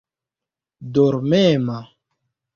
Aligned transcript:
dormema 0.93 1.79